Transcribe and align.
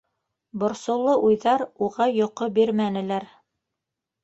Борсоулы 0.63 1.13
уйҙар 1.27 1.65
уға 1.89 2.09
йоҡо 2.17 2.51
бирмәнеләр. 2.59 3.31